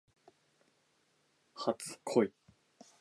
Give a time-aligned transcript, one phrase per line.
[1.53, 2.33] 初恋